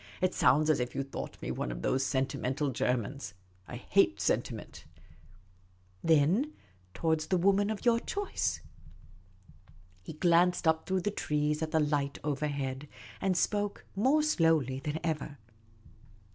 [0.21, 3.35] "It sounds as if you thought me one of those sentimental Germans.
[3.67, 4.85] I hate sentiment.""
[6.13, 6.53] Then,
[6.95, 11.11] towards the woman of his choice." 52 Miss Caylcy's Adventures He glanced up through the
[11.11, 12.87] tree.s at the light overhead,
[13.21, 15.37] and spoke more slowly than ev^er.